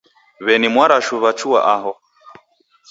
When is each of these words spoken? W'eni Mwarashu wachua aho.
W'eni 0.45 0.67
Mwarashu 0.73 1.15
wachua 1.23 1.59
aho. 1.75 1.91